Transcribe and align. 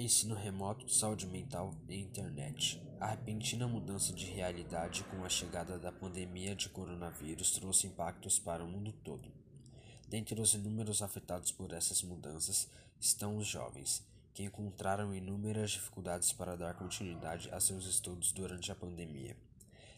Ensino 0.00 0.34
remoto, 0.34 0.90
saúde 0.90 1.26
mental 1.26 1.74
e 1.86 2.00
internet. 2.00 2.82
A 2.98 3.08
repentina 3.08 3.68
mudança 3.68 4.14
de 4.14 4.24
realidade 4.24 5.04
com 5.04 5.22
a 5.22 5.28
chegada 5.28 5.78
da 5.78 5.92
pandemia 5.92 6.56
de 6.56 6.70
coronavírus 6.70 7.50
trouxe 7.50 7.86
impactos 7.86 8.38
para 8.38 8.64
o 8.64 8.66
mundo 8.66 8.92
todo. 9.04 9.30
Dentre 10.08 10.40
os 10.40 10.54
inúmeros 10.54 11.02
afetados 11.02 11.52
por 11.52 11.74
essas 11.74 12.02
mudanças 12.02 12.66
estão 12.98 13.36
os 13.36 13.46
jovens, 13.46 14.02
que 14.32 14.42
encontraram 14.42 15.14
inúmeras 15.14 15.72
dificuldades 15.72 16.32
para 16.32 16.56
dar 16.56 16.78
continuidade 16.78 17.50
a 17.50 17.60
seus 17.60 17.84
estudos 17.84 18.32
durante 18.32 18.72
a 18.72 18.74
pandemia. 18.74 19.36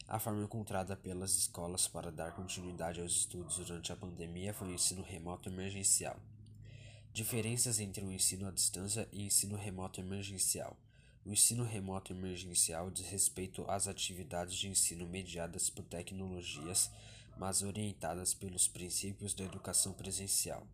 A 0.09 0.19
forma 0.19 0.43
encontrada 0.43 0.97
pelas 0.97 1.37
escolas 1.37 1.87
para 1.87 2.11
dar 2.11 2.35
continuidade 2.35 3.01
aos 3.01 3.13
estudos 3.13 3.59
durante 3.59 3.93
a 3.93 3.97
pandemia 3.97 4.53
foi 4.53 4.67
o 4.67 4.75
ensino 4.75 5.05
remoto 5.05 5.49
emergencial. 5.49 6.19
Diferenças 7.13 7.79
entre 7.79 8.03
o 8.03 8.11
ensino 8.11 8.49
à 8.49 8.51
distância 8.51 9.07
e 9.13 9.23
ensino 9.23 9.55
remoto 9.55 10.01
emergencial. 10.01 10.75
O 11.27 11.31
ensino 11.31 11.63
remoto 11.63 12.11
emergencial 12.11 12.91
diz 12.91 13.07
respeito 13.07 13.71
às 13.71 13.87
atividades 13.87 14.55
de 14.55 14.67
ensino 14.67 15.07
mediadas 15.07 15.69
por 15.69 15.85
tecnologias, 15.85 16.91
mas 17.37 17.61
orientadas 17.61 18.33
pelos 18.33 18.67
princípios 18.67 19.35
da 19.35 19.45
educação 19.45 19.93
presencial. 19.93 20.67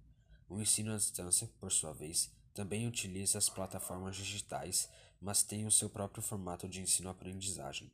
O 0.48 0.60
ensino 0.60 0.93
à 0.93 0.96
distância, 0.96 1.51
por 1.59 1.73
sua 1.73 1.93
vez, 1.93 2.30
também 2.55 2.87
utiliza 2.87 3.37
as 3.37 3.48
plataformas 3.48 4.15
digitais, 4.15 4.88
mas 5.20 5.43
tem 5.43 5.66
o 5.66 5.73
seu 5.73 5.91
próprio 5.91 6.23
formato 6.23 6.68
de 6.68 6.80
ensino-aprendizagem. 6.80 7.91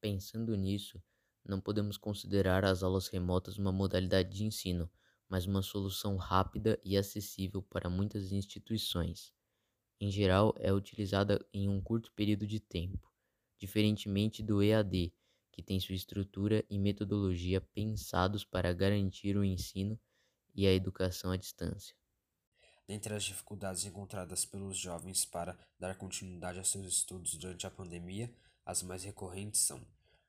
Pensando 0.00 0.56
nisso, 0.56 1.00
não 1.44 1.60
podemos 1.60 1.96
considerar 1.96 2.64
as 2.64 2.82
aulas 2.82 3.06
remotas 3.06 3.56
uma 3.56 3.70
modalidade 3.70 4.36
de 4.36 4.44
ensino 4.44 4.90
mas 5.28 5.46
uma 5.46 5.62
solução 5.62 6.16
rápida 6.16 6.80
e 6.84 6.96
acessível 6.96 7.62
para 7.62 7.90
muitas 7.90 8.32
instituições. 8.32 9.32
Em 10.00 10.10
geral, 10.10 10.54
é 10.58 10.72
utilizada 10.72 11.44
em 11.52 11.68
um 11.68 11.80
curto 11.80 12.12
período 12.12 12.46
de 12.46 12.60
tempo, 12.60 13.12
diferentemente 13.58 14.42
do 14.42 14.62
EAD, 14.62 15.12
que 15.52 15.62
tem 15.62 15.78
sua 15.78 15.94
estrutura 15.94 16.64
e 16.68 16.78
metodologia 16.78 17.60
pensados 17.60 18.44
para 18.44 18.72
garantir 18.72 19.36
o 19.36 19.44
ensino 19.44 19.98
e 20.54 20.66
a 20.66 20.72
educação 20.72 21.30
à 21.30 21.36
distância. 21.36 21.96
Dentre 22.86 23.14
as 23.14 23.24
dificuldades 23.24 23.84
encontradas 23.84 24.44
pelos 24.44 24.76
jovens 24.76 25.24
para 25.24 25.58
dar 25.78 25.96
continuidade 25.96 26.58
a 26.58 26.64
seus 26.64 26.86
estudos 26.86 27.36
durante 27.36 27.66
a 27.66 27.70
pandemia, 27.70 28.34
as 28.66 28.82
mais 28.82 29.04
recorrentes 29.04 29.62
são 29.62 29.80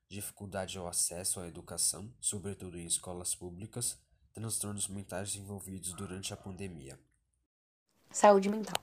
dificuldade 0.08 0.78
ao 0.78 0.86
acesso 0.86 1.40
à 1.40 1.48
educação, 1.48 2.14
sobretudo 2.20 2.78
em 2.78 2.86
escolas 2.86 3.34
públicas, 3.34 3.98
transtornos 4.36 4.86
mentais 4.86 5.32
desenvolvidos 5.32 5.94
durante 5.94 6.34
a 6.34 6.36
pandemia. 6.36 6.98
Saúde 8.10 8.50
mental. 8.50 8.76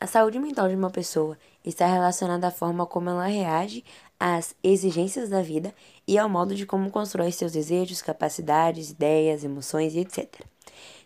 A 0.00 0.06
saúde 0.06 0.38
mental 0.38 0.68
de 0.68 0.76
uma 0.76 0.90
pessoa 0.90 1.36
está 1.64 1.86
relacionada 1.86 2.46
à 2.46 2.50
forma 2.52 2.86
como 2.86 3.10
ela 3.10 3.26
reage 3.26 3.84
às 4.18 4.54
exigências 4.62 5.28
da 5.28 5.42
vida 5.42 5.74
e 6.06 6.16
ao 6.16 6.28
modo 6.28 6.54
de 6.54 6.64
como 6.64 6.88
constrói 6.88 7.32
seus 7.32 7.50
desejos, 7.50 8.00
capacidades, 8.00 8.90
ideias, 8.90 9.42
emoções 9.42 9.94
e 9.94 9.98
etc. 9.98 10.40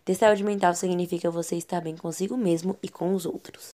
Ter 0.04 0.14
saúde 0.14 0.44
mental 0.44 0.74
significa 0.74 1.30
você 1.30 1.56
estar 1.56 1.80
bem 1.80 1.96
consigo 1.96 2.36
mesmo 2.36 2.76
e 2.82 2.88
com 2.88 3.14
os 3.14 3.24
outros. 3.24 3.68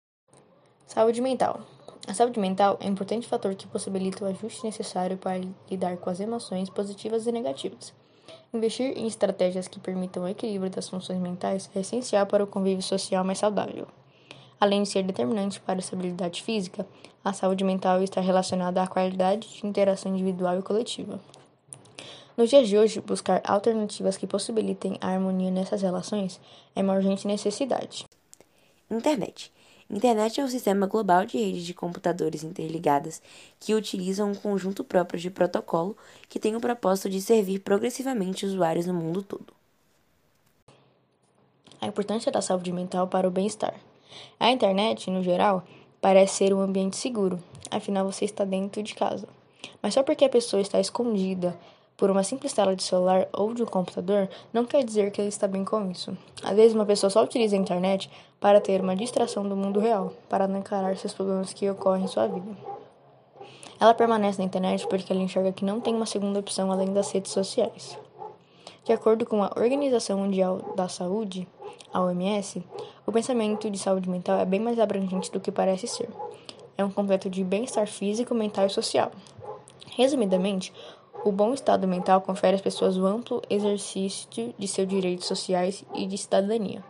Saúde 0.86 1.22
mental. 1.22 1.66
A 2.06 2.14
saúde 2.14 2.42
mental 2.42 2.78
é 2.82 2.88
um 2.88 2.92
importante 2.92 3.26
fator 3.26 3.56
que 3.56 3.68
possibilita 3.68 4.26
o 4.26 4.28
ajuste 4.28 4.66
necessário 4.66 5.18
para 5.18 5.40
lidar 5.72 5.96
com 5.96 6.10
as 6.10 6.20
emoções 6.20 6.70
positivas 6.70 7.26
e 7.26 7.32
negativas 7.32 7.94
Investir 8.54 8.96
em 8.96 9.08
estratégias 9.08 9.68
que 9.68 9.80
permitam 9.80 10.24
o 10.24 10.28
equilíbrio 10.28 10.70
das 10.70 10.88
funções 10.88 11.20
mentais 11.20 11.68
é 11.76 11.80
essencial 11.80 12.28
para 12.28 12.44
o 12.44 12.48
convívio 12.48 12.84
social 12.84 13.24
mais 13.24 13.40
saudável. 13.40 13.88
Além 14.60 14.84
de 14.84 14.90
ser 14.90 15.02
determinante 15.02 15.60
para 15.60 15.74
a 15.74 15.80
estabilidade 15.80 16.44
física, 16.44 16.86
a 17.26 17.34
saúde 17.34 17.64
mental 17.64 18.04
está 18.04 18.22
relacionada 18.22 18.84
à 18.84 18.86
qualidade 18.86 19.48
de 19.48 19.66
interação 19.66 20.14
individual 20.14 20.60
e 20.60 20.62
coletiva. 20.62 21.20
Nos 22.38 22.52
dias 22.52 22.70
de 22.70 22.78
hoje, 22.78 23.02
buscar 23.02 23.42
alternativas 23.44 24.18
que 24.18 24.28
possibilitem 24.28 25.00
a 25.02 25.08
harmonia 25.08 25.50
nessas 25.50 25.82
relações 25.82 26.40
é 26.76 26.84
uma 26.84 26.94
urgente 26.94 27.26
necessidade. 27.26 28.06
Internet. 28.90 29.52
Internet 29.90 30.40
é 30.40 30.44
um 30.44 30.48
sistema 30.48 30.88
global 30.88 31.26
de 31.26 31.38
redes 31.38 31.64
de 31.64 31.74
computadores 31.74 32.44
interligadas 32.44 33.22
que 33.60 33.76
utilizam 33.76 34.32
um 34.32 34.36
conjunto 34.36 34.84
próprio 34.84 35.20
de 35.20 35.30
protocolo 35.30 35.96
que 36.30 36.40
tem 36.40 36.56
o 36.56 36.62
propósito 36.62 37.10
de 37.10 37.22
servir 37.22 37.60
progressivamente 37.60 38.46
usuários 38.46 38.86
no 38.86 38.94
mundo 38.94 39.22
todo. 39.22 39.54
A 41.80 41.88
importância 41.88 42.32
da 42.32 42.42
saúde 42.42 42.72
mental 42.72 43.08
para 43.08 43.28
o 43.28 43.32
bem-estar. 43.32 43.76
A 44.40 44.50
internet, 44.52 45.12
no 45.12 45.22
geral, 45.22 45.66
parece 46.00 46.36
ser 46.36 46.54
um 46.54 46.62
ambiente 46.62 46.96
seguro, 46.96 47.42
afinal 47.70 48.10
você 48.10 48.26
está 48.26 48.46
dentro 48.46 48.82
de 48.82 48.96
casa. 48.96 49.28
Mas 49.82 49.94
só 49.94 50.04
porque 50.04 50.24
a 50.24 50.30
pessoa 50.30 50.62
está 50.62 50.80
escondida 50.80 51.58
por 51.96 52.10
uma 52.10 52.24
simples 52.24 52.54
tela 52.54 52.76
de 52.76 52.84
celular 52.84 53.28
ou 53.34 53.54
de 53.54 53.64
um 53.64 53.66
computador, 53.66 54.30
não 54.52 54.66
quer 54.66 54.84
dizer 54.84 55.12
que 55.12 55.22
ele 55.22 55.30
está 55.30 55.48
bem 55.48 55.64
com 55.64 55.90
isso. 55.92 56.18
Às 56.44 56.56
vezes, 56.56 56.74
uma 56.74 56.86
pessoa 56.86 57.10
só 57.10 57.24
utiliza 57.24 57.56
a 57.56 57.60
internet 57.60 58.10
para 58.40 58.60
ter 58.60 58.82
uma 58.82 58.96
distração 58.96 59.48
do 59.48 59.56
mundo 59.56 59.80
real, 59.80 60.12
para 60.28 60.48
não 60.48 60.60
encarar 60.60 60.98
seus 60.98 61.14
problemas 61.14 61.54
que 61.54 61.70
ocorrem 61.70 62.06
em 62.06 62.08
sua 62.08 62.28
vida. 62.28 62.58
Ela 63.80 63.94
permanece 63.94 64.40
na 64.40 64.46
internet 64.46 64.88
porque 64.88 65.12
ela 65.12 65.22
enxerga 65.22 65.52
que 65.52 65.66
não 65.66 65.82
tem 65.82 65.94
uma 65.94 66.06
segunda 66.06 66.40
opção 66.40 66.72
além 66.72 66.94
das 66.94 67.12
redes 67.12 67.32
sociais. 67.32 67.98
De 68.84 68.92
acordo 68.92 69.26
com 69.26 69.44
a 69.44 69.52
Organização 69.56 70.20
Mundial 70.20 70.74
da 70.76 70.90
Saúde, 70.90 71.48
a 71.94 72.02
OMS, 72.02 72.62
o 73.06 73.12
pensamento 73.12 73.70
de 73.70 73.78
saúde 73.78 74.10
mental 74.10 74.40
é 74.40 74.46
bem 74.46 74.60
mais 74.60 74.80
abrangente 74.80 75.32
do 75.32 75.40
que 75.40 75.52
parece 75.52 75.88
ser. 75.88 76.10
É 76.78 76.84
um 76.84 76.90
completo 76.90 77.30
de 77.30 77.44
bem-estar 77.44 77.88
físico, 77.88 78.34
mental 78.34 78.66
e 78.66 78.70
social. 78.70 79.12
Resumidamente, 79.96 80.74
o 81.24 81.32
bom 81.32 81.54
estado 81.54 81.88
mental 81.88 82.22
confere 82.22 82.56
às 82.56 82.62
pessoas 82.62 82.98
o 82.98 83.06
amplo 83.06 83.42
exercício 83.50 84.54
de 84.58 84.68
seus 84.68 84.88
direitos 84.88 85.26
sociais 85.26 85.86
e 85.96 86.06
de 86.06 86.18
cidadania. 86.18 86.84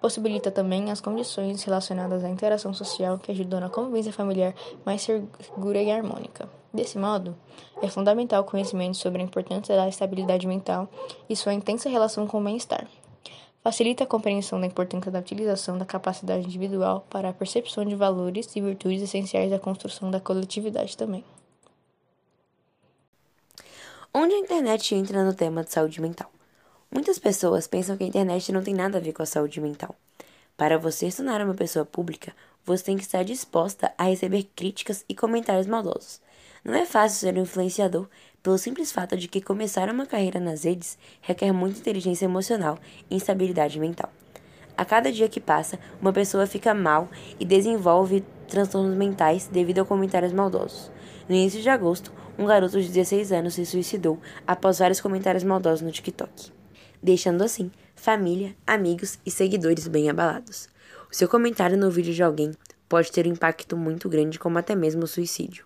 Possibilita 0.00 0.50
também 0.50 0.90
as 0.90 1.00
condições 1.00 1.62
relacionadas 1.64 2.22
à 2.22 2.28
interação 2.28 2.72
social 2.72 3.18
que 3.18 3.32
ajudam 3.32 3.58
na 3.58 3.68
convivência 3.68 4.12
familiar 4.12 4.54
mais 4.84 5.02
segura 5.02 5.82
e 5.82 5.90
harmônica. 5.90 6.48
Desse 6.72 6.98
modo, 6.98 7.34
é 7.82 7.88
fundamental 7.88 8.42
o 8.42 8.46
conhecimento 8.46 8.96
sobre 8.96 9.22
a 9.22 9.24
importância 9.24 9.74
da 9.74 9.88
estabilidade 9.88 10.46
mental 10.46 10.88
e 11.28 11.34
sua 11.34 11.54
intensa 11.54 11.88
relação 11.88 12.26
com 12.26 12.40
o 12.40 12.44
bem-estar. 12.44 12.86
Facilita 13.62 14.04
a 14.04 14.06
compreensão 14.06 14.60
da 14.60 14.66
importância 14.66 15.10
da 15.10 15.20
utilização 15.20 15.78
da 15.78 15.86
capacidade 15.86 16.44
individual 16.44 17.06
para 17.08 17.30
a 17.30 17.32
percepção 17.32 17.84
de 17.84 17.94
valores 17.94 18.54
e 18.54 18.60
virtudes 18.60 19.02
essenciais 19.02 19.52
à 19.52 19.58
construção 19.58 20.10
da 20.10 20.20
coletividade 20.20 20.96
também. 20.96 21.24
Onde 24.16 24.32
a 24.32 24.38
internet 24.38 24.94
entra 24.94 25.24
no 25.24 25.34
tema 25.34 25.64
de 25.64 25.72
saúde 25.72 26.00
mental? 26.00 26.30
Muitas 26.88 27.18
pessoas 27.18 27.66
pensam 27.66 27.96
que 27.96 28.04
a 28.04 28.06
internet 28.06 28.52
não 28.52 28.62
tem 28.62 28.72
nada 28.72 28.98
a 28.98 29.00
ver 29.00 29.12
com 29.12 29.24
a 29.24 29.26
saúde 29.26 29.60
mental. 29.60 29.92
Para 30.56 30.78
você 30.78 31.10
se 31.10 31.16
tornar 31.16 31.44
uma 31.44 31.52
pessoa 31.52 31.84
pública, 31.84 32.32
você 32.64 32.84
tem 32.84 32.96
que 32.96 33.02
estar 33.02 33.24
disposta 33.24 33.92
a 33.98 34.04
receber 34.04 34.44
críticas 34.54 35.04
e 35.08 35.16
comentários 35.16 35.66
maldosos. 35.66 36.20
Não 36.64 36.74
é 36.74 36.86
fácil 36.86 37.18
ser 37.18 37.36
um 37.36 37.42
influenciador 37.42 38.06
pelo 38.40 38.56
simples 38.56 38.92
fato 38.92 39.16
de 39.16 39.26
que 39.26 39.40
começar 39.40 39.90
uma 39.90 40.06
carreira 40.06 40.38
nas 40.38 40.62
redes 40.62 40.96
requer 41.20 41.50
muita 41.50 41.80
inteligência 41.80 42.26
emocional 42.26 42.78
e 43.10 43.16
instabilidade 43.16 43.80
mental. 43.80 44.12
A 44.76 44.84
cada 44.84 45.10
dia 45.10 45.28
que 45.28 45.40
passa, 45.40 45.76
uma 46.00 46.12
pessoa 46.12 46.46
fica 46.46 46.72
mal 46.72 47.08
e 47.40 47.44
desenvolve 47.44 48.24
transtornos 48.46 48.96
mentais 48.96 49.48
devido 49.48 49.80
a 49.80 49.84
comentários 49.84 50.32
maldosos. 50.32 50.93
No 51.28 51.34
início 51.34 51.62
de 51.62 51.70
agosto, 51.70 52.12
um 52.38 52.44
garoto 52.44 52.80
de 52.80 52.88
16 52.88 53.32
anos 53.32 53.54
se 53.54 53.64
suicidou 53.64 54.20
após 54.46 54.78
vários 54.78 55.00
comentários 55.00 55.42
maldosos 55.42 55.80
no 55.80 55.90
TikTok, 55.90 56.52
deixando 57.02 57.42
assim 57.42 57.70
família, 57.96 58.54
amigos 58.66 59.18
e 59.24 59.30
seguidores 59.30 59.88
bem 59.88 60.10
abalados. 60.10 60.68
O 61.10 61.14
seu 61.14 61.26
comentário 61.26 61.78
no 61.78 61.90
vídeo 61.90 62.12
de 62.12 62.22
alguém 62.22 62.52
pode 62.86 63.10
ter 63.10 63.26
um 63.26 63.30
impacto 63.30 63.74
muito 63.74 64.08
grande, 64.08 64.38
como 64.38 64.58
até 64.58 64.74
mesmo 64.74 65.04
o 65.04 65.06
suicídio. 65.06 65.64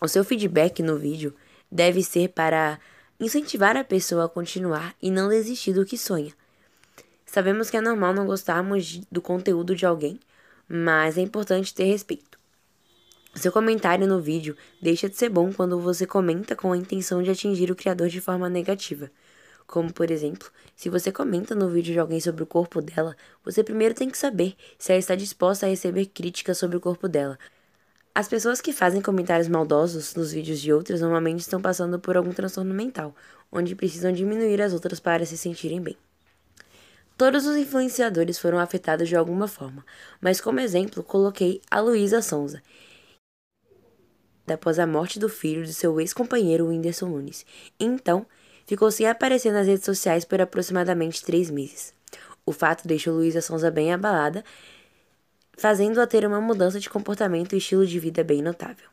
O 0.00 0.08
seu 0.08 0.24
feedback 0.24 0.82
no 0.82 0.96
vídeo 0.96 1.32
deve 1.70 2.02
ser 2.02 2.30
para 2.30 2.80
incentivar 3.20 3.76
a 3.76 3.84
pessoa 3.84 4.24
a 4.24 4.28
continuar 4.28 4.96
e 5.00 5.10
não 5.12 5.28
desistir 5.28 5.72
do 5.72 5.84
que 5.84 5.96
sonha. 5.96 6.32
Sabemos 7.24 7.70
que 7.70 7.76
é 7.76 7.80
normal 7.80 8.12
não 8.12 8.26
gostarmos 8.26 9.00
do 9.12 9.22
conteúdo 9.22 9.76
de 9.76 9.86
alguém, 9.86 10.18
mas 10.68 11.16
é 11.16 11.20
importante 11.20 11.72
ter 11.72 11.84
respeito. 11.84 12.27
Seu 13.38 13.52
comentário 13.52 14.04
no 14.04 14.20
vídeo 14.20 14.56
deixa 14.82 15.08
de 15.08 15.16
ser 15.16 15.28
bom 15.28 15.52
quando 15.52 15.78
você 15.78 16.04
comenta 16.04 16.56
com 16.56 16.72
a 16.72 16.76
intenção 16.76 17.22
de 17.22 17.30
atingir 17.30 17.70
o 17.70 17.76
criador 17.76 18.08
de 18.08 18.20
forma 18.20 18.48
negativa. 18.48 19.08
Como, 19.64 19.92
por 19.92 20.10
exemplo, 20.10 20.50
se 20.74 20.88
você 20.88 21.12
comenta 21.12 21.54
no 21.54 21.68
vídeo 21.68 21.92
de 21.92 22.00
alguém 22.00 22.18
sobre 22.18 22.42
o 22.42 22.46
corpo 22.46 22.82
dela, 22.82 23.16
você 23.44 23.62
primeiro 23.62 23.94
tem 23.94 24.10
que 24.10 24.18
saber 24.18 24.56
se 24.76 24.90
ela 24.90 24.98
está 24.98 25.14
disposta 25.14 25.66
a 25.66 25.68
receber 25.68 26.06
críticas 26.06 26.58
sobre 26.58 26.78
o 26.78 26.80
corpo 26.80 27.06
dela. 27.06 27.38
As 28.12 28.26
pessoas 28.26 28.60
que 28.60 28.72
fazem 28.72 29.00
comentários 29.00 29.46
maldosos 29.46 30.16
nos 30.16 30.32
vídeos 30.32 30.58
de 30.58 30.72
outras 30.72 31.00
normalmente 31.00 31.38
estão 31.38 31.62
passando 31.62 32.00
por 32.00 32.16
algum 32.16 32.32
transtorno 32.32 32.74
mental, 32.74 33.14
onde 33.52 33.76
precisam 33.76 34.10
diminuir 34.10 34.60
as 34.60 34.72
outras 34.72 34.98
para 34.98 35.24
se 35.24 35.38
sentirem 35.38 35.80
bem. 35.80 35.96
Todos 37.16 37.46
os 37.46 37.56
influenciadores 37.56 38.36
foram 38.36 38.58
afetados 38.58 39.08
de 39.08 39.14
alguma 39.14 39.46
forma, 39.46 39.86
mas 40.20 40.40
como 40.40 40.58
exemplo 40.58 41.04
coloquei 41.04 41.60
a 41.70 41.78
Luísa 41.78 42.20
Sonza, 42.20 42.60
após 44.52 44.78
a 44.78 44.86
morte 44.86 45.18
do 45.18 45.28
filho 45.28 45.64
de 45.64 45.72
seu 45.72 46.00
ex-companheiro 46.00 46.68
Whindersson 46.68 47.06
Nunes. 47.06 47.44
Então, 47.78 48.26
ficou 48.66 48.90
sem 48.90 49.06
aparecer 49.06 49.52
nas 49.52 49.66
redes 49.66 49.84
sociais 49.84 50.24
por 50.24 50.40
aproximadamente 50.40 51.24
três 51.24 51.50
meses. 51.50 51.94
O 52.44 52.52
fato 52.52 52.86
deixou 52.86 53.14
Luísa 53.14 53.40
Sonza 53.40 53.70
bem 53.70 53.92
abalada, 53.92 54.44
fazendo-a 55.56 56.06
ter 56.06 56.26
uma 56.26 56.40
mudança 56.40 56.80
de 56.80 56.88
comportamento 56.88 57.54
e 57.54 57.58
estilo 57.58 57.86
de 57.86 57.98
vida 57.98 58.24
bem 58.24 58.40
notável. 58.40 58.88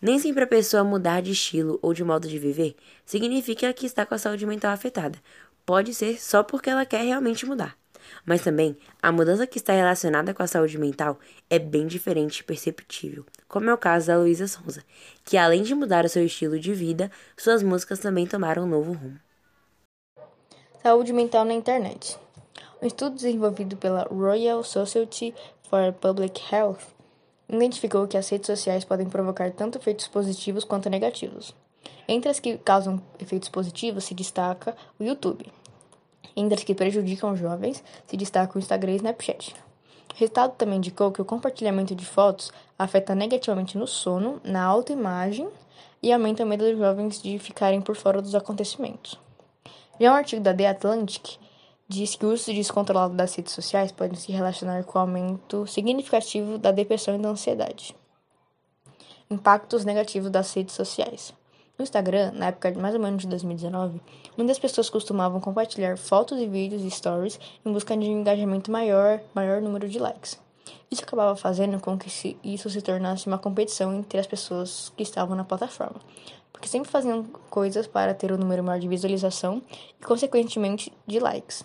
Nem 0.00 0.18
sempre 0.18 0.44
a 0.44 0.46
pessoa 0.46 0.84
mudar 0.84 1.22
de 1.22 1.32
estilo 1.32 1.78
ou 1.80 1.94
de 1.94 2.04
modo 2.04 2.28
de 2.28 2.38
viver 2.38 2.76
significa 3.04 3.72
que 3.72 3.86
está 3.86 4.04
com 4.04 4.14
a 4.14 4.18
saúde 4.18 4.46
mental 4.46 4.72
afetada. 4.72 5.18
Pode 5.64 5.94
ser 5.94 6.20
só 6.20 6.42
porque 6.42 6.70
ela 6.70 6.84
quer 6.84 7.02
realmente 7.02 7.46
mudar. 7.46 7.76
Mas 8.24 8.42
também, 8.42 8.76
a 9.02 9.12
mudança 9.12 9.46
que 9.46 9.58
está 9.58 9.72
relacionada 9.72 10.34
com 10.34 10.42
a 10.42 10.46
saúde 10.46 10.78
mental 10.78 11.18
é 11.48 11.58
bem 11.58 11.86
diferente 11.86 12.38
e 12.38 12.44
perceptível, 12.44 13.24
como 13.48 13.70
é 13.70 13.74
o 13.74 13.78
caso 13.78 14.08
da 14.08 14.18
Luísa 14.18 14.46
Sonza, 14.46 14.82
que 15.24 15.36
além 15.36 15.62
de 15.62 15.74
mudar 15.74 16.04
o 16.04 16.08
seu 16.08 16.24
estilo 16.24 16.58
de 16.58 16.72
vida, 16.74 17.10
suas 17.36 17.62
músicas 17.62 17.98
também 17.98 18.26
tomaram 18.26 18.64
um 18.64 18.68
novo 18.68 18.92
rumo. 18.92 19.18
Saúde 20.82 21.12
mental 21.12 21.44
na 21.44 21.54
internet. 21.54 22.18
Um 22.80 22.86
estudo 22.86 23.16
desenvolvido 23.16 23.76
pela 23.76 24.04
Royal 24.04 24.62
Society 24.62 25.34
for 25.68 25.92
Public 25.94 26.40
Health 26.54 26.96
identificou 27.48 28.06
que 28.06 28.16
as 28.16 28.28
redes 28.28 28.46
sociais 28.46 28.84
podem 28.84 29.08
provocar 29.08 29.50
tanto 29.50 29.78
efeitos 29.78 30.08
positivos 30.08 30.64
quanto 30.64 30.90
negativos. 30.90 31.54
Entre 32.08 32.30
as 32.30 32.40
que 32.40 32.58
causam 32.58 33.00
efeitos 33.18 33.48
positivos 33.48 34.04
se 34.04 34.14
destaca 34.14 34.76
o 34.98 35.04
YouTube, 35.04 35.50
entre 36.34 36.54
as 36.54 36.64
que 36.64 36.74
prejudicam 36.74 37.32
os 37.32 37.38
jovens, 37.38 37.82
se 38.06 38.16
destacam 38.16 38.56
o 38.56 38.58
Instagram 38.58 38.92
e 38.92 38.96
Snapchat. 38.96 39.54
O 40.14 40.18
resultado 40.18 40.54
também 40.56 40.78
indicou 40.78 41.12
que 41.12 41.20
o 41.20 41.24
compartilhamento 41.24 41.94
de 41.94 42.06
fotos 42.06 42.52
afeta 42.78 43.14
negativamente 43.14 43.76
no 43.76 43.86
sono, 43.86 44.40
na 44.42 44.64
autoimagem 44.64 45.48
e 46.02 46.12
aumenta 46.12 46.44
o 46.44 46.46
medo 46.46 46.64
dos 46.64 46.78
jovens 46.78 47.20
de 47.20 47.38
ficarem 47.38 47.80
por 47.80 47.96
fora 47.96 48.22
dos 48.22 48.34
acontecimentos. 48.34 49.18
Já 50.00 50.12
um 50.12 50.14
artigo 50.14 50.42
da 50.42 50.54
The 50.54 50.68
Atlantic 50.68 51.38
diz 51.88 52.16
que 52.16 52.26
o 52.26 52.32
uso 52.32 52.52
descontrolado 52.52 53.14
das 53.14 53.34
redes 53.34 53.52
sociais 53.52 53.92
pode 53.92 54.16
se 54.18 54.32
relacionar 54.32 54.84
com 54.84 54.98
o 54.98 55.02
aumento 55.02 55.66
significativo 55.66 56.58
da 56.58 56.70
depressão 56.70 57.14
e 57.14 57.18
da 57.18 57.28
ansiedade. 57.28 57.94
Impactos 59.30 59.84
negativos 59.84 60.30
das 60.30 60.52
redes 60.54 60.74
sociais. 60.74 61.32
No 61.78 61.82
Instagram, 61.82 62.32
na 62.32 62.46
época 62.46 62.72
de 62.72 62.78
mais 62.78 62.94
ou 62.94 63.00
menos 63.00 63.22
de 63.22 63.28
2019, 63.28 64.00
muitas 64.36 64.58
pessoas 64.58 64.88
costumavam 64.88 65.40
compartilhar 65.40 65.98
fotos 65.98 66.40
e 66.40 66.46
vídeos 66.46 66.82
e 66.82 66.90
stories 66.90 67.38
em 67.64 67.72
busca 67.72 67.94
de 67.94 68.06
um 68.06 68.20
engajamento 68.20 68.70
maior, 68.70 69.20
maior 69.34 69.60
número 69.60 69.86
de 69.86 69.98
likes. 69.98 70.40
Isso 70.90 71.04
acabava 71.04 71.36
fazendo 71.36 71.78
com 71.78 71.98
que 71.98 72.36
isso 72.42 72.70
se 72.70 72.80
tornasse 72.80 73.26
uma 73.26 73.38
competição 73.38 73.92
entre 73.94 74.18
as 74.18 74.26
pessoas 74.26 74.90
que 74.96 75.02
estavam 75.02 75.36
na 75.36 75.44
plataforma, 75.44 76.00
porque 76.50 76.66
sempre 76.66 76.90
faziam 76.90 77.24
coisas 77.50 77.86
para 77.86 78.14
ter 78.14 78.32
um 78.32 78.38
número 78.38 78.64
maior 78.64 78.80
de 78.80 78.88
visualização 78.88 79.62
e, 80.00 80.04
consequentemente, 80.04 80.90
de 81.06 81.18
likes. 81.18 81.62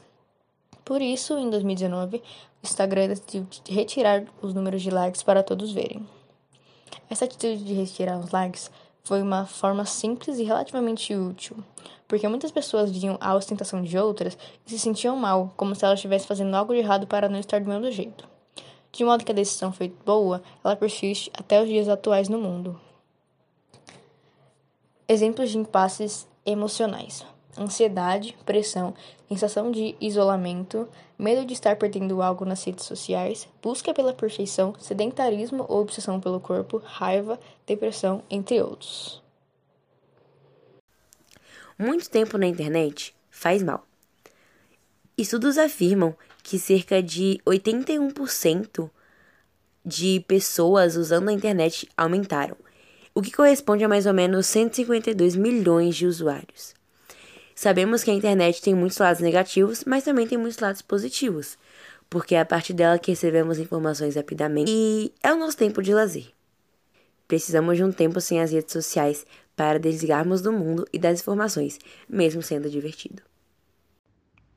Por 0.83 1.01
isso, 1.01 1.37
em 1.37 1.49
2019, 1.49 2.17
o 2.17 2.21
Instagram 2.63 3.07
decidiu 3.07 3.47
retirar 3.69 4.25
os 4.41 4.53
números 4.53 4.81
de 4.81 4.89
likes 4.89 5.23
para 5.23 5.41
todos 5.41 5.71
verem. 5.71 6.05
Essa 7.09 7.25
atitude 7.25 7.63
de 7.63 7.73
retirar 7.73 8.17
os 8.19 8.31
likes 8.31 8.69
foi 9.03 9.21
uma 9.21 9.45
forma 9.45 9.85
simples 9.85 10.37
e 10.37 10.43
relativamente 10.43 11.15
útil, 11.15 11.57
porque 12.07 12.27
muitas 12.27 12.51
pessoas 12.51 12.91
viam 12.91 13.17
a 13.19 13.35
ostentação 13.35 13.81
de 13.81 13.97
outras 13.97 14.37
e 14.65 14.69
se 14.69 14.79
sentiam 14.79 15.15
mal, 15.15 15.53
como 15.57 15.75
se 15.75 15.83
elas 15.83 15.99
estivessem 15.99 16.27
fazendo 16.27 16.55
algo 16.55 16.73
de 16.73 16.79
errado 16.79 17.07
para 17.07 17.29
não 17.29 17.39
estar 17.39 17.59
do 17.59 17.69
mesmo 17.69 17.91
jeito. 17.91 18.27
De 18.91 19.05
modo 19.05 19.23
que 19.23 19.31
a 19.31 19.35
decisão 19.35 19.71
foi 19.71 19.87
boa, 20.05 20.43
ela 20.63 20.75
persiste 20.75 21.31
até 21.33 21.61
os 21.61 21.67
dias 21.67 21.87
atuais 21.87 22.27
no 22.27 22.37
mundo. 22.37 22.79
Exemplos 25.07 25.49
de 25.49 25.57
impasses 25.57 26.27
emocionais: 26.45 27.25
ansiedade, 27.57 28.37
pressão, 28.45 28.93
sensação 29.27 29.71
de 29.71 29.95
isolamento, 29.99 30.87
medo 31.17 31.45
de 31.45 31.53
estar 31.53 31.75
perdendo 31.75 32.21
algo 32.21 32.45
nas 32.45 32.63
redes 32.63 32.85
sociais, 32.85 33.47
busca 33.61 33.93
pela 33.93 34.13
perfeição, 34.13 34.73
sedentarismo 34.79 35.65
ou 35.67 35.81
obsessão 35.81 36.19
pelo 36.19 36.39
corpo, 36.39 36.81
raiva, 36.83 37.39
depressão, 37.65 38.23
entre 38.29 38.61
outros. 38.61 39.21
Muito 41.77 42.09
tempo 42.09 42.37
na 42.37 42.47
internet 42.47 43.15
faz 43.29 43.63
mal. 43.63 43.85
Estudos 45.17 45.57
afirmam 45.57 46.15
que 46.43 46.57
cerca 46.57 47.01
de 47.01 47.39
81% 47.45 48.89
de 49.85 50.19
pessoas 50.27 50.95
usando 50.95 51.29
a 51.29 51.33
internet 51.33 51.87
aumentaram, 51.97 52.55
o 53.13 53.21
que 53.21 53.31
corresponde 53.31 53.83
a 53.83 53.89
mais 53.89 54.05
ou 54.05 54.13
menos 54.13 54.45
152 54.47 55.35
milhões 55.35 55.95
de 55.95 56.05
usuários. 56.05 56.73
Sabemos 57.61 58.03
que 58.03 58.09
a 58.09 58.13
internet 58.15 58.59
tem 58.59 58.73
muitos 58.73 58.97
lados 58.97 59.21
negativos, 59.21 59.83
mas 59.85 60.03
também 60.03 60.25
tem 60.25 60.35
muitos 60.35 60.57
lados 60.57 60.81
positivos, 60.81 61.59
porque 62.09 62.33
é 62.33 62.39
a 62.39 62.45
partir 62.45 62.73
dela 62.73 62.97
que 62.97 63.11
recebemos 63.11 63.59
informações 63.59 64.15
rapidamente 64.15 64.71
e 64.71 65.13
é 65.21 65.31
o 65.31 65.37
nosso 65.37 65.57
tempo 65.57 65.79
de 65.79 65.93
lazer. 65.93 66.33
Precisamos 67.27 67.77
de 67.77 67.83
um 67.83 67.91
tempo 67.91 68.19
sem 68.19 68.41
as 68.41 68.51
redes 68.51 68.73
sociais 68.73 69.27
para 69.55 69.77
desligarmos 69.77 70.41
do 70.41 70.51
mundo 70.51 70.87
e 70.91 70.97
das 70.97 71.21
informações, 71.21 71.77
mesmo 72.09 72.41
sendo 72.41 72.67
divertido. 72.67 73.21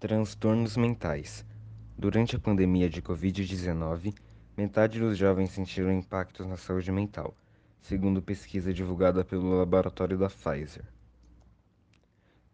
Transtornos 0.01 0.75
mentais. 0.79 1.45
Durante 1.99 2.37
a 2.37 2.39
pandemia 2.39 2.89
de 2.89 3.03
Covid-19, 3.03 4.15
metade 4.57 4.99
dos 4.99 5.19
jovens 5.19 5.51
sentiram 5.51 5.93
impactos 5.93 6.47
na 6.47 6.57
saúde 6.57 6.91
mental, 6.91 7.37
segundo 7.83 8.23
pesquisa 8.23 8.73
divulgada 8.73 9.23
pelo 9.23 9.59
laboratório 9.59 10.17
da 10.17 10.31
Pfizer. 10.31 10.94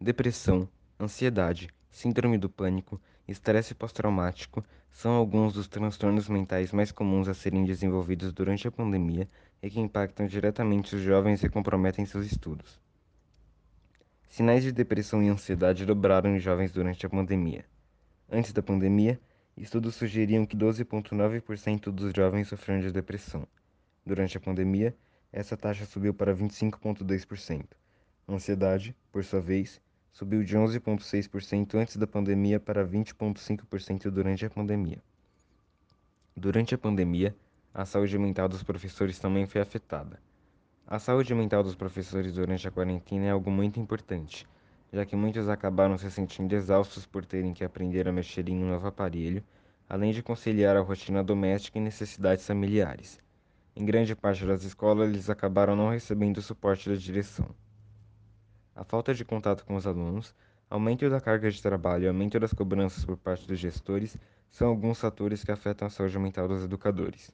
Depressão, 0.03 0.67
ansiedade, 0.99 1.69
síndrome 1.91 2.39
do 2.39 2.49
pânico, 2.49 2.99
estresse 3.29 3.75
pós-traumático 3.75 4.65
são 4.91 5.13
alguns 5.13 5.53
dos 5.53 5.69
transtornos 5.69 6.27
mentais 6.27 6.73
mais 6.73 6.91
comuns 6.91 7.29
a 7.29 7.35
serem 7.35 7.67
desenvolvidos 7.67 8.33
durante 8.33 8.67
a 8.67 8.73
pandemia 8.73 9.29
e 9.63 9.69
que 9.69 9.79
impactam 9.79 10.27
diretamente 10.27 10.97
os 10.97 11.03
jovens 11.03 11.43
e 11.43 11.51
comprometem 11.51 12.07
seus 12.07 12.25
estudos. 12.25 12.81
Sinais 14.31 14.63
de 14.65 14.73
depressão 14.73 15.23
e 15.23 15.29
ansiedade 15.29 15.85
dobraram 15.85 16.35
em 16.35 16.41
jovens 16.41 16.73
durante 16.73 17.05
a 17.05 17.11
pandemia. 17.11 17.67
Antes 18.33 18.55
da 18.55 18.63
pandemia, 18.63 19.21
estudos 19.55 19.97
sugeriam 19.97 20.47
que 20.47 20.57
12,9% 20.57 21.91
dos 21.91 22.15
jovens 22.15 22.49
sofriam 22.49 22.81
de 22.81 22.91
depressão. 22.91 23.47
Durante 24.07 24.39
a 24.39 24.41
pandemia, 24.41 24.97
essa 25.31 25.59
taxa 25.59 25.85
subiu 25.85 26.15
para 26.15 26.35
25,2%. 26.35 27.67
Ansiedade, 28.27 28.97
por 29.13 29.23
sua 29.23 29.43
vez, 29.43 29.79
subiu 30.13 30.43
de 30.43 30.57
11,6% 30.57 31.75
antes 31.75 31.97
da 31.97 32.07
pandemia 32.07 32.59
para 32.59 32.87
20,5% 32.87 34.11
durante 34.11 34.45
a 34.45 34.51
pandemia. 34.51 35.03
Durante 36.37 36.75
a 36.75 36.79
pandemia, 36.79 37.35
a 37.73 37.85
saúde 37.85 38.19
mental 38.19 38.49
dos 38.49 38.63
professores 38.63 39.19
também 39.19 39.47
foi 39.47 39.61
afetada. 39.61 40.21
A 40.87 40.99
saúde 40.99 41.35
mental 41.35 41.63
dos 41.63 41.75
professores 41.75 42.33
durante 42.33 42.67
a 42.67 42.71
quarentena 42.71 43.27
é 43.27 43.31
algo 43.31 43.51
muito 43.51 43.79
importante, 43.79 44.47
já 44.93 45.07
que 45.07 45.15
muitos 45.15 45.49
acabaram 45.49 45.97
se 45.97 46.11
sentindo 46.11 46.53
exaustos 46.53 47.07
por 47.07 47.25
terem 47.25 47.55
que 47.55 47.65
aprender 47.65 48.09
a 48.09 48.13
mexer 48.13 48.49
em 48.49 48.63
um 48.63 48.69
novo 48.69 48.89
aparelho, 48.89 49.45
além 49.89 50.13
de 50.13 50.23
conciliar 50.23 50.77
a 50.77 50.81
rotina 50.81 51.23
doméstica 51.23 51.79
e 51.79 51.81
necessidades 51.81 52.47
familiares. 52.47 53.21
Em 53.77 53.85
grande 53.85 54.17
parte 54.17 54.45
das 54.45 54.65
escolas, 54.65 55.09
eles 55.09 55.31
acabaram 55.31 55.77
não 55.77 55.91
recebendo 55.91 56.39
o 56.39 56.43
suporte 56.43 56.89
da 56.89 56.97
direção. 56.97 57.55
A 58.81 58.85
falta 58.85 59.13
de 59.13 59.27
contato 59.27 59.67
com 59.67 59.77
os 59.77 59.87
alunos, 59.87 60.35
aumento 60.71 61.11
da 61.11 61.21
carga 61.21 61.51
de 61.51 61.61
trabalho 61.61 62.05
e 62.05 62.09
aumento 62.09 62.41
das 62.41 62.55
cobranças 62.55 63.05
por 63.05 63.15
parte 63.15 63.47
dos 63.47 63.59
gestores 63.59 64.17
são 64.51 64.69
alguns 64.69 64.99
fatores 64.99 65.45
que 65.45 65.53
afetam 65.53 65.87
a 65.87 65.91
saúde 65.91 66.19
mental 66.19 66.49
dos 66.49 66.65
educadores. 66.65 67.31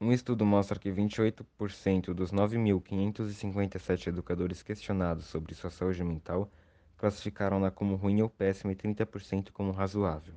Um 0.00 0.10
estudo 0.10 0.46
mostra 0.46 0.78
que 0.78 0.90
28% 0.90 2.14
dos 2.14 2.32
9.557 2.32 4.06
educadores 4.06 4.62
questionados 4.62 5.26
sobre 5.26 5.54
sua 5.54 5.68
saúde 5.68 6.02
mental 6.02 6.50
classificaram-na 6.96 7.70
como 7.70 7.94
ruim 7.94 8.22
ou 8.22 8.30
péssima 8.30 8.72
e 8.72 8.74
30% 8.74 9.50
como 9.52 9.70
razoável. 9.70 10.32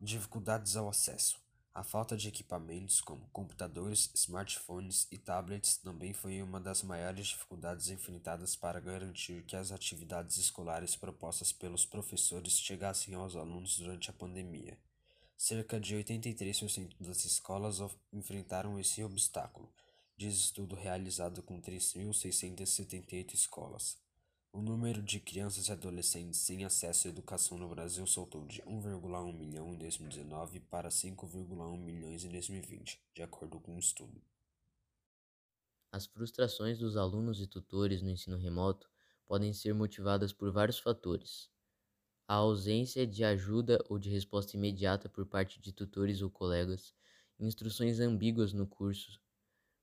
Dificuldades 0.00 0.74
ao 0.74 0.88
acesso. 0.88 1.38
A 1.72 1.84
falta 1.84 2.16
de 2.16 2.26
equipamentos 2.26 3.00
como 3.00 3.28
computadores, 3.28 4.10
smartphones 4.12 5.06
e 5.08 5.16
tablets 5.16 5.76
também 5.76 6.12
foi 6.12 6.42
uma 6.42 6.58
das 6.58 6.82
maiores 6.82 7.28
dificuldades 7.28 7.90
enfrentadas 7.90 8.56
para 8.56 8.80
garantir 8.80 9.44
que 9.44 9.54
as 9.54 9.70
atividades 9.70 10.36
escolares 10.36 10.96
propostas 10.96 11.52
pelos 11.52 11.86
professores 11.86 12.58
chegassem 12.58 13.14
aos 13.14 13.36
alunos 13.36 13.78
durante 13.78 14.10
a 14.10 14.12
pandemia. 14.12 14.76
Cerca 15.36 15.78
de 15.78 15.94
83% 15.94 16.96
das 16.98 17.24
escolas 17.24 17.78
enfrentaram 18.12 18.78
esse 18.80 19.04
obstáculo, 19.04 19.72
diz 20.16 20.34
estudo 20.34 20.74
realizado 20.74 21.40
com 21.40 21.62
3.678 21.62 23.32
escolas. 23.32 23.96
O 24.52 24.60
número 24.60 25.00
de 25.00 25.20
crianças 25.20 25.68
e 25.68 25.72
adolescentes 25.72 26.40
sem 26.40 26.64
acesso 26.64 27.06
à 27.06 27.10
educação 27.10 27.56
no 27.56 27.68
Brasil 27.68 28.04
saltou 28.04 28.44
de 28.46 28.60
1,1 28.62 29.32
milhão 29.32 29.72
em 29.72 29.78
2019 29.78 30.58
para 30.58 30.88
5,1 30.88 31.78
milhões 31.78 32.24
em 32.24 32.30
2020, 32.30 33.00
de 33.14 33.22
acordo 33.22 33.60
com 33.60 33.76
um 33.76 33.78
estudo. 33.78 34.20
As 35.92 36.06
frustrações 36.06 36.80
dos 36.80 36.96
alunos 36.96 37.40
e 37.40 37.46
tutores 37.46 38.02
no 38.02 38.10
ensino 38.10 38.36
remoto 38.36 38.90
podem 39.24 39.52
ser 39.52 39.72
motivadas 39.72 40.32
por 40.32 40.50
vários 40.50 40.80
fatores. 40.80 41.48
A 42.26 42.34
ausência 42.34 43.06
de 43.06 43.22
ajuda 43.22 43.78
ou 43.88 44.00
de 44.00 44.10
resposta 44.10 44.56
imediata 44.56 45.08
por 45.08 45.26
parte 45.26 45.60
de 45.60 45.72
tutores 45.72 46.22
ou 46.22 46.30
colegas, 46.30 46.92
instruções 47.38 48.00
ambíguas 48.00 48.52
no 48.52 48.66
curso, 48.66 49.20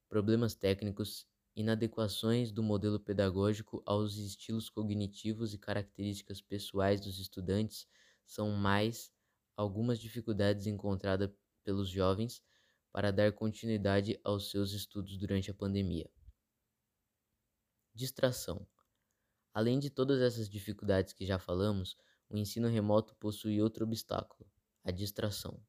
problemas 0.09 0.53
técnicos 0.53 1.25
inadequações 1.57 2.51
do 2.51 2.61
modelo 2.61 2.99
pedagógico 2.99 3.81
aos 3.83 4.15
estilos 4.15 4.69
cognitivos 4.69 5.55
e 5.55 5.57
características 5.57 6.39
pessoais 6.39 7.01
dos 7.01 7.17
estudantes 7.17 7.87
são 8.27 8.51
mais 8.51 9.11
algumas 9.55 9.97
dificuldades 9.99 10.67
encontradas 10.67 11.31
pelos 11.63 11.89
jovens 11.89 12.43
para 12.91 13.11
dar 13.11 13.33
continuidade 13.33 14.19
aos 14.23 14.51
seus 14.51 14.71
estudos 14.71 15.17
durante 15.17 15.49
a 15.49 15.53
pandemia. 15.53 16.07
Distração. 17.91 18.67
Além 19.51 19.79
de 19.79 19.89
todas 19.89 20.21
essas 20.21 20.47
dificuldades 20.47 21.11
que 21.11 21.25
já 21.25 21.39
falamos, 21.39 21.97
o 22.29 22.37
ensino 22.37 22.67
remoto 22.67 23.15
possui 23.15 23.59
outro 23.59 23.83
obstáculo: 23.83 24.47
a 24.83 24.91
distração. 24.91 25.59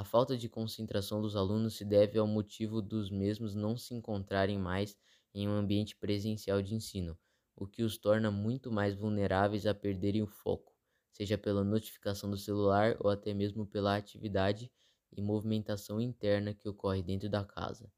A 0.00 0.04
falta 0.04 0.34
de 0.34 0.48
concentração 0.48 1.20
dos 1.20 1.36
alunos 1.36 1.76
se 1.76 1.84
deve 1.84 2.18
ao 2.18 2.26
motivo 2.26 2.80
dos 2.80 3.10
mesmos 3.10 3.54
não 3.54 3.76
se 3.76 3.92
encontrarem 3.92 4.58
mais 4.58 4.96
em 5.34 5.46
um 5.46 5.52
ambiente 5.52 5.94
presencial 5.94 6.62
de 6.62 6.74
ensino, 6.74 7.18
o 7.54 7.66
que 7.66 7.82
os 7.82 7.98
torna 7.98 8.30
muito 8.30 8.72
mais 8.72 8.94
vulneráveis 8.94 9.66
a 9.66 9.74
perderem 9.74 10.22
o 10.22 10.26
foco, 10.26 10.74
seja 11.12 11.36
pela 11.36 11.62
notificação 11.62 12.30
do 12.30 12.38
celular 12.38 12.96
ou 12.98 13.10
até 13.10 13.34
mesmo 13.34 13.66
pela 13.66 13.94
atividade 13.94 14.72
e 15.12 15.20
movimentação 15.20 16.00
interna 16.00 16.54
que 16.54 16.66
ocorre 16.66 17.02
dentro 17.02 17.28
da 17.28 17.44
casa. 17.44 17.92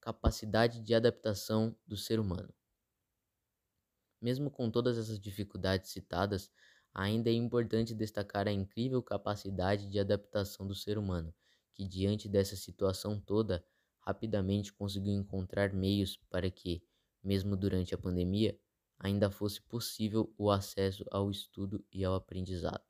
Capacidade 0.00 0.80
de 0.82 0.94
adaptação 0.94 1.76
do 1.84 1.96
ser 1.96 2.20
humano. 2.20 2.54
Mesmo 4.22 4.52
com 4.52 4.70
todas 4.70 4.98
essas 4.98 5.18
dificuldades 5.18 5.90
citadas, 5.90 6.48
ainda 6.98 7.30
é 7.30 7.32
importante 7.34 7.94
destacar 7.94 8.48
a 8.48 8.52
incrível 8.52 9.02
capacidade 9.02 9.88
de 9.88 9.98
adaptação 10.00 10.66
do 10.66 10.74
ser 10.74 10.98
humano, 10.98 11.34
que, 11.74 11.86
diante 11.86 12.28
dessa 12.28 12.56
situação 12.56 13.20
toda, 13.20 13.64
rapidamente 14.00 14.72
conseguiu 14.72 15.14
encontrar 15.14 15.72
meios 15.72 16.16
para 16.30 16.50
que, 16.50 16.82
mesmo 17.22 17.56
durante 17.56 17.94
a 17.94 17.98
pandemia, 17.98 18.58
ainda 18.98 19.30
fosse 19.30 19.60
possível 19.62 20.34
o 20.36 20.50
acesso 20.50 21.04
ao 21.10 21.30
estudo 21.30 21.84
e 21.92 22.04
ao 22.04 22.14
aprendizado. 22.14 22.84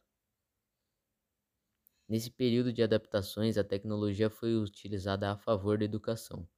Nesse 2.09 2.31
período 2.31 2.73
de 2.73 2.83
adaptações, 2.83 3.57
a 3.57 3.63
tecnologia 3.65 4.29
foi 4.29 4.57
utilizada 4.57 5.31
a 5.31 5.37
favor 5.37 5.79
da 5.79 5.85
educação. 5.85 6.49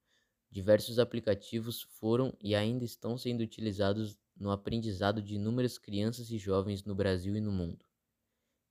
Diversos 0.51 0.99
aplicativos 0.99 1.81
foram 1.83 2.37
e 2.41 2.55
ainda 2.55 2.85
estão 2.85 3.17
sendo 3.17 3.41
utilizados 3.41 4.17
no 4.41 4.51
aprendizado 4.51 5.21
de 5.21 5.35
inúmeras 5.35 5.77
crianças 5.77 6.31
e 6.31 6.37
jovens 6.39 6.83
no 6.83 6.95
Brasil 6.95 7.37
e 7.37 7.41
no 7.41 7.51
mundo. 7.53 7.85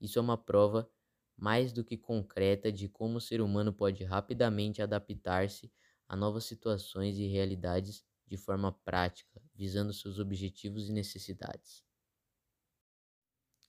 Isso 0.00 0.18
é 0.18 0.22
uma 0.22 0.36
prova 0.36 0.90
mais 1.36 1.72
do 1.72 1.84
que 1.84 1.96
concreta 1.96 2.72
de 2.72 2.88
como 2.88 3.18
o 3.18 3.20
ser 3.20 3.40
humano 3.40 3.72
pode 3.72 4.04
rapidamente 4.04 4.82
adaptar-se 4.82 5.72
a 6.08 6.16
novas 6.16 6.44
situações 6.44 7.18
e 7.18 7.28
realidades 7.28 8.04
de 8.26 8.36
forma 8.36 8.72
prática, 8.72 9.40
visando 9.54 9.92
seus 9.92 10.18
objetivos 10.18 10.88
e 10.88 10.92
necessidades. 10.92 11.84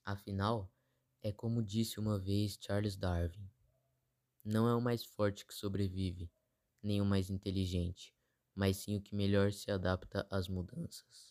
Afinal, 0.05 0.71
é 1.23 1.31
como 1.31 1.63
disse 1.63 1.99
uma 1.99 2.19
vez 2.19 2.55
Charles 2.61 2.95
Darwin: 2.95 3.49
não 4.45 4.67
é 4.67 4.75
o 4.75 4.81
mais 4.81 5.03
forte 5.03 5.45
que 5.45 5.53
sobrevive, 5.53 6.31
nem 6.83 7.01
o 7.01 7.05
mais 7.05 7.29
inteligente, 7.31 8.13
mas 8.55 8.77
sim 8.77 8.95
o 8.97 9.01
que 9.01 9.15
melhor 9.15 9.51
se 9.51 9.71
adapta 9.71 10.27
às 10.29 10.47
mudanças. 10.47 11.30